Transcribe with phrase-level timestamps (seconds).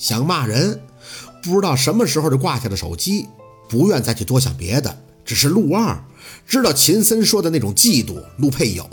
[0.00, 0.80] 想骂人，
[1.42, 3.28] 不知道什么时候就挂下了手机，
[3.68, 4.98] 不愿再去多想别的。
[5.26, 6.02] 只是陆二
[6.46, 8.88] 知道秦森说的那种嫉妒，陆佩有。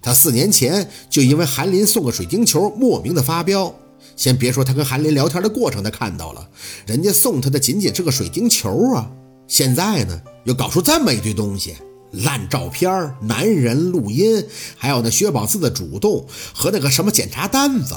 [0.00, 3.74] 他四年前就因为韩林送个水晶球莫名的发飙。
[4.14, 6.48] 先别说他跟韩林聊天的过程他看到了，
[6.86, 9.10] 人家送他的仅仅是个水晶球啊。
[9.48, 11.74] 现在呢，又搞出这么一堆东西，
[12.12, 14.46] 烂照片、男人录音，
[14.76, 17.96] 还有那薛宝四的主动和那个什么检查单子。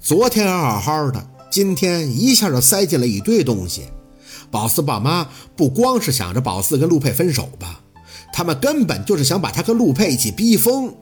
[0.00, 3.84] 昨天还好好的，今天一下就塞进了一堆东西。
[4.50, 7.82] 宝四爸妈不光是想着宝四跟陆佩分手吧，
[8.32, 10.94] 他们根本就是想把他跟陆佩一起逼疯。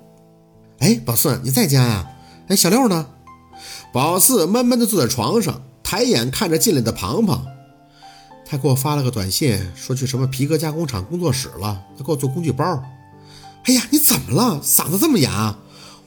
[0.80, 2.10] 哎，宝四你在家呀？
[2.48, 3.06] 哎，小六呢？
[3.92, 7.46] 宝四闷闷地坐在床上，抬眼看着进来的庞庞。
[8.44, 12.82] 他给我发了个短信，说去什么皮革加工厂工作室了，他给我做工具包。
[13.64, 14.60] 哎呀，你怎么了？
[14.62, 15.56] 嗓子这么哑？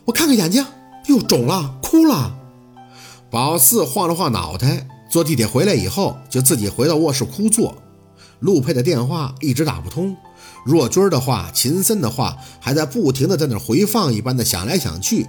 [0.04, 0.66] 我看看眼睛，
[1.08, 2.38] 又肿了，哭了。
[3.32, 7.74] 宝四晃了晃脑袋，坐地铁回来以后，就自己回到卧室哭坐。
[8.42, 10.18] 陆佩的电话一直打不通，
[10.66, 15.26] 若军的话、秦森的话还在不停的在那回放一般的想来想去，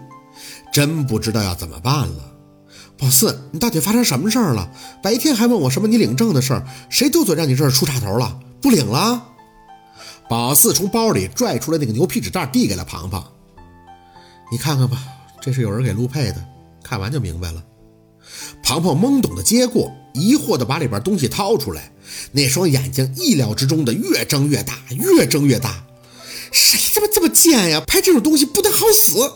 [0.73, 2.33] 真不知道要怎么办了。
[2.99, 4.69] 宝四，你到底发生什么事儿了？
[5.01, 8.37] 白天还问我什么你领证的事儿，谁斗嘴让你这儿出岔头了？
[8.61, 9.29] 不领了？
[10.29, 13.25] 宝四从包里拽出来那个牛皮纸袋，递给了庞庞。
[14.51, 14.99] 你看看吧，
[15.41, 16.45] 这是有人给陆佩的，
[16.83, 17.63] 看完就明白了。
[18.63, 21.93] 庞庞懵懂的接过，疑惑的把里边东西掏出来，
[22.33, 25.85] 那双眼睛意料之中的越睁越大，越睁越大。
[26.53, 27.83] 谁他妈这么贱呀？
[27.87, 29.33] 拍这种东西不得好死！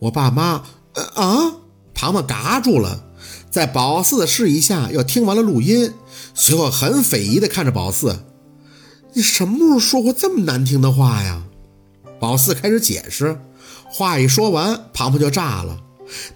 [0.00, 1.56] 我爸妈，呃啊！
[1.94, 3.04] 庞庞嘎住了，
[3.50, 5.94] 在宝四的示意下，又听完了录音，
[6.34, 8.24] 随后很匪夷的看着宝四
[9.14, 11.42] ：“你什么时候说过这么难听的话呀？”
[12.20, 13.40] 宝四开始解释，
[13.88, 15.80] 话一说完，庞庞就炸了：“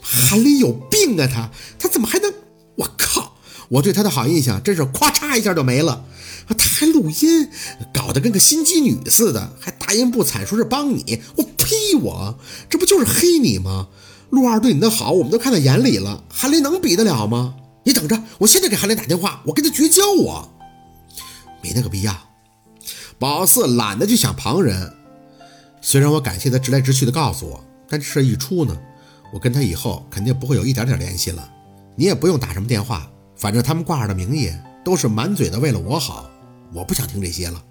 [0.00, 1.28] 韩林有病啊！
[1.32, 2.32] 他他怎么还能……
[2.76, 3.36] 我靠！
[3.68, 6.04] 我对他的好印象真是咵嚓一下就没了。
[6.48, 7.48] 他还录音，
[7.92, 11.22] 搞得跟个心机女似的，还大言不惭说是帮你。
[11.36, 11.94] 我呸！
[12.00, 12.38] 我
[12.68, 13.88] 这不就是黑你吗？”
[14.30, 16.24] 陆二对你的好，我们都看在眼里了。
[16.28, 17.54] 韩林能比得了吗？
[17.84, 20.10] 你等着，我现在给韩林打电话，我跟他绝交。
[20.12, 20.50] 我
[21.62, 22.16] 没那个必要。
[23.18, 24.94] 宝四懒得去想旁人。
[25.80, 28.76] 虽然我感谢他直来直去的告诉我，但这事一出呢，
[29.32, 31.48] 我跟他以后肯定不会有一点点联系了。
[31.96, 34.52] 你也不用打什么电话，反正他们挂着的名义
[34.84, 36.30] 都是满嘴的为了我好，
[36.72, 37.62] 我不想听这些了。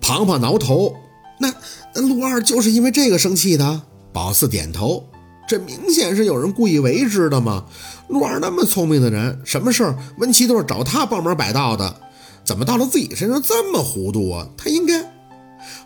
[0.00, 0.94] 庞庞挠头，
[1.38, 1.52] 那
[1.94, 3.82] 那陆二就是因为这个生气的。
[4.12, 5.04] 宝四点头。
[5.48, 7.64] 这明显是有人故意为之的嘛！
[8.08, 12.02] 陆二那么聪明的人，什么事儿温琪都是找他帮忙摆道的，
[12.44, 14.46] 怎么到了自己身上这么糊涂啊？
[14.58, 15.02] 他应该……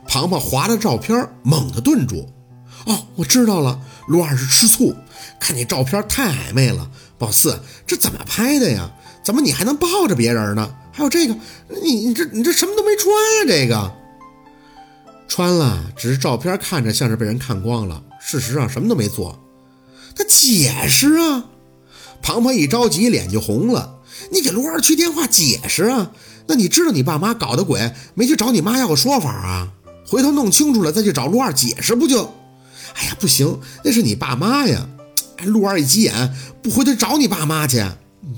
[0.08, 2.28] 庞庞划着照片，猛地顿住。
[2.86, 4.94] 哦，我知道了，陆二是吃醋，
[5.40, 6.90] 看你照片太暧昧了。
[7.18, 8.90] 宝四，这怎么拍的呀？
[9.22, 10.74] 怎么你还能抱着别人呢？
[10.92, 11.36] 还有这个，
[11.82, 13.44] 你你这你这什么都没穿呀？
[13.46, 13.92] 这个
[15.28, 19.38] 穿了，只是照片看着像是被人看光了，事实上什么都没做。
[20.14, 21.44] 他解释啊！
[22.20, 24.00] 庞庞一着急，脸就红了。
[24.30, 26.10] 你给陆二去电话解释啊！
[26.48, 29.68] 那你知道你爸妈搞的鬼，没去找你妈要个说法啊？
[30.06, 32.30] 回头弄清楚了再去找陆二解释不就？
[32.94, 34.88] 哎呀，不行，那是你爸妈呀！
[35.38, 37.84] 哎，陆二一急眼，不回头找你爸妈去？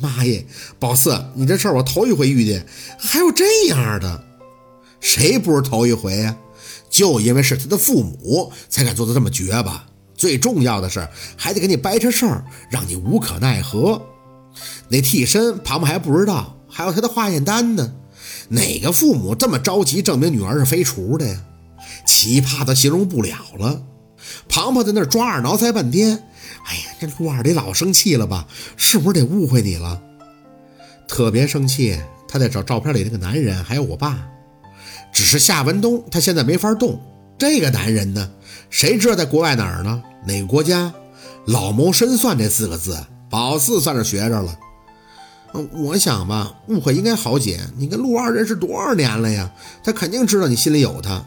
[0.01, 0.47] 妈耶，
[0.79, 2.67] 宝四，你这事儿我头一回遇见，
[2.99, 4.25] 还有这样的？
[5.01, 6.37] 谁不是头一回呀？
[6.89, 9.87] 就因为是他的父母，才敢做的这么绝吧？
[10.15, 11.07] 最重要的是，
[11.37, 14.01] 还得给你掰扯事儿，让你无可奈何。
[14.89, 17.93] 那替身庞庞还不知道，还有他的化验单呢。
[18.49, 21.43] 哪个父母这么着急证明女儿是飞厨的呀？
[22.07, 23.83] 奇葩的形容不了了。
[24.49, 26.23] 庞庞在那抓耳挠腮半天。
[26.67, 28.47] 哎呀，这陆二得老生气了吧？
[28.77, 30.01] 是不是得误会你了？
[31.07, 34.27] 特别生气，他在找照片里那个男人，还有我爸。
[35.13, 37.01] 只是夏文东，他现在没法动。
[37.39, 38.31] 这个男人呢？
[38.71, 40.03] 谁知道在国外哪儿呢？
[40.27, 40.93] 哪个国家？
[41.47, 44.59] 老谋深算这四个字，宝四算是学着了。
[45.73, 47.61] 我想吧，误会应该好解。
[47.77, 49.53] 你跟陆二认识多少年了呀？
[49.85, 51.25] 他肯定知道你心里有他，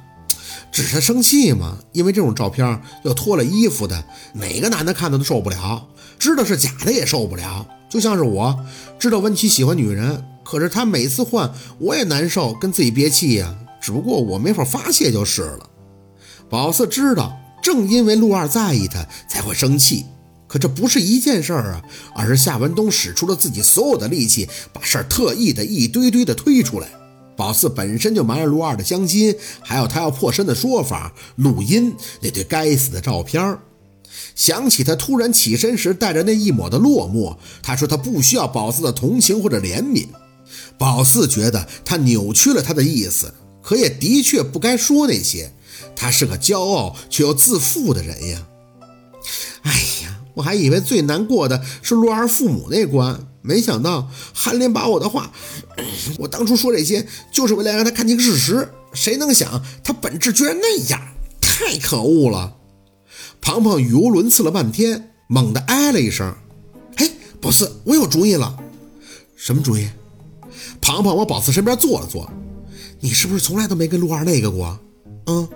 [0.72, 1.78] 只是生气嘛。
[1.92, 4.04] 因为这种照片要脱了衣服的，
[4.34, 5.88] 哪个男的看到都受不了。
[6.20, 7.68] 知道是假的也受不了。
[7.90, 8.66] 就像是我
[9.00, 13.56] 知道温琪喜欢女人，可是他每次换我也难受，跟自己憋气呀。
[13.80, 15.70] 只不过我没法发泄就是了。
[16.50, 20.06] 宝四知道，正因为陆二在意他，才会生气。
[20.48, 21.82] 可这不是一件事儿啊，
[22.16, 26.88] 而是夏文东使出了自己所有的力气，把事儿特意的一堆堆的推出来。
[27.38, 33.60] 宝四本身就瞒着陆二的相亲，还有他要破身的说法，录音那堆该死的照片
[34.36, 40.08] 想起他突然起身时带着那一抹的落寞，他说他不需要宝四的同情或者怜悯。
[40.78, 45.54] 宝四觉得他扭曲了他的意思，可也的确不该说那些。
[45.96, 48.48] 他是个骄傲却又自负的人呀。
[49.62, 49.72] 哎
[50.04, 55.32] 呀，我还以为最难过的是陆二父母那关，没想到韩林把我的话，
[56.20, 58.70] 我当初说这些就是为了让他看清事实。
[58.94, 61.00] 谁能想他本质居然那样，
[61.40, 62.56] 太可恶了！
[63.40, 66.36] 庞庞语无伦次了半天，猛地哎了一声
[66.98, 68.58] ：“嘿，宝四，我有主意了。
[69.36, 69.88] 什么主意？”
[70.82, 72.32] 庞庞往宝四身边坐了坐
[73.02, 74.80] ：“你是不是从来都没跟陆二那个过？
[75.28, 75.48] 嗯。”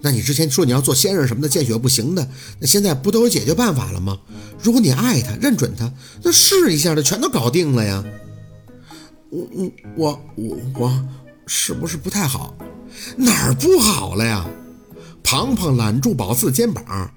[0.00, 2.28] 那你之前说你要做先生什么的，见血不行的，
[2.60, 4.18] 那现在不都有解决办法了吗？
[4.62, 5.92] 如果你爱他，认准他，
[6.22, 8.04] 那试一下的全都搞定了呀。
[9.30, 11.08] 我我我我我
[11.46, 12.56] 是不是不太好？
[13.16, 14.48] 哪儿不好了呀？
[15.22, 17.12] 庞庞揽住宝四肩膀，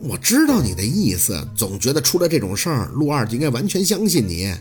[0.00, 4.52] 我知道你的意思，总觉得出了这种事儿，陆二就应该完全相信你，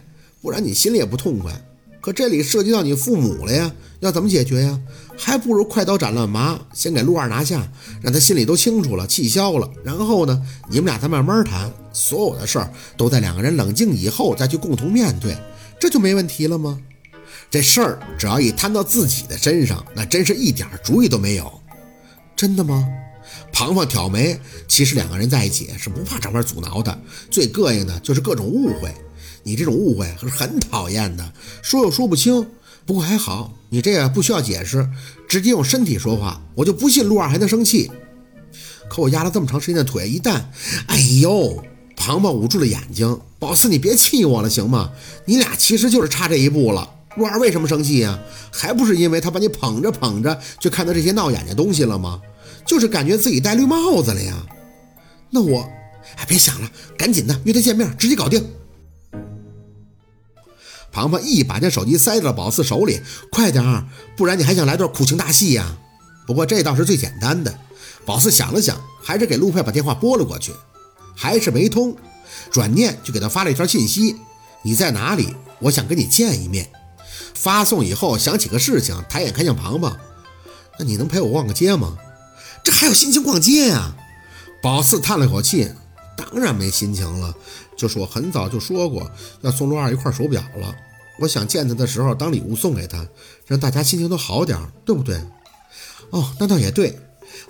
[0.41, 1.51] 不然你心里也不痛快。
[2.01, 4.79] 可这里涉及到你父母了呀，要怎么解决呀？
[5.15, 7.71] 还不如快刀斩乱麻，先给陆二拿下，
[8.01, 9.69] 让他心里都清楚了，气消了。
[9.83, 15.37] 然后呢，你们俩再慢慢谈，所有的事儿都在两个人冷静以后再去共同面对，
[15.79, 16.79] 这就没问题了吗？
[17.51, 21.51] 这事儿只要一摊到自己的身上，那真是一点主意都没有。
[22.35, 22.87] 真的吗？
[23.53, 26.99] 庞庞挑眉，其实两个人在一起是不怕长辈阻挠的，
[27.29, 28.91] 最膈应的就是各种误会。
[29.43, 32.45] 你这种误会是很讨厌的，说又说不清。
[32.85, 34.89] 不过还好，你这个不需要解释，
[35.27, 37.91] 直接用身体说话，我就不信陆二还能生气。
[38.89, 40.41] 可我压了这么长时间的腿，一旦……
[40.87, 41.63] 哎呦！
[41.95, 43.19] 庞庞捂住了眼睛。
[43.37, 44.91] 宝四，你别气我了，行吗？
[45.25, 46.89] 你俩其实就是差这一步了。
[47.15, 48.19] 陆二为什么生气呀？
[48.51, 52.19] 还不是因为他把你捧着捧着，就看到这些闹眼睛东西了吗？
[52.65, 54.35] 就是感觉自己戴绿帽子了呀。
[55.29, 55.61] 那我……
[56.17, 58.43] 哎，别想了，赶紧的约他见面，直接搞定。
[60.91, 63.01] 庞庞一把将手机塞到了宝四手里，
[63.31, 63.85] 快点儿，
[64.17, 65.77] 不然你还想来段苦情大戏呀？
[66.27, 67.59] 不过这倒是最简单的。
[68.05, 70.53] 宝四想了想，还是给陆佩把电话拨了过去，
[71.15, 71.95] 还是没通。
[72.49, 74.15] 转念就给他发了一条信息
[74.63, 75.35] ：“你在哪里？
[75.59, 76.69] 我想跟你见一面。”
[77.33, 79.97] 发送以后想起个事情，抬眼看向庞庞
[80.77, 81.97] ：“那你能陪我逛个街吗？”
[82.63, 83.95] 这还有心情逛街呀？
[84.61, 85.71] 宝四叹了口气
[86.31, 87.35] ：“当然没心情了。”
[87.77, 89.09] 就是我很早就说过
[89.41, 90.75] 要送陆二一块手表了，
[91.19, 93.07] 我想见他的时候当礼物送给他，
[93.47, 95.19] 让大家心情都好点，对不对？
[96.11, 96.99] 哦，那倒也对。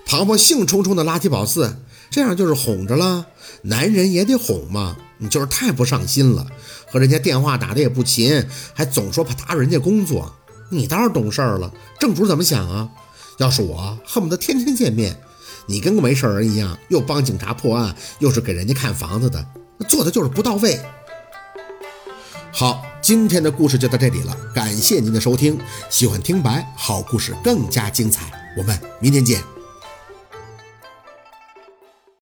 [0.06, 1.76] 庞庞兴冲冲地拉起宝四，
[2.10, 3.26] 这样就是哄着了。
[3.64, 6.48] 男人也得哄嘛，你就是太不上心了，
[6.88, 10.34] 和人家电话打的也不勤，还总说怕打扰人家工作。
[10.70, 12.90] 你倒是懂事了，正主怎么想啊？
[13.38, 15.20] 要是我，恨不得天天见面。
[15.72, 19.44] 你跟个没事人一样，又帮警察破案，又是给人家看房子的。
[19.88, 20.78] 做的就是不到位。
[22.52, 25.58] 好，今天的故事就到这里了，感谢您的收听。
[25.90, 29.42] 喜欢听白，好故事更加精彩，我们明天见。